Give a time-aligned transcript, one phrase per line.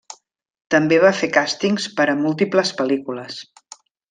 [0.75, 3.41] També va fer càstings per a múltiples pel·lícules.